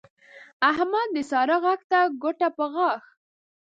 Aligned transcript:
احمد 0.69 1.07
د 1.15 1.17
سارا 1.29 1.57
غږ 1.65 1.81
ته 1.91 1.99
ګوته 2.21 2.47
په 2.57 2.65
غاښ 2.73 3.03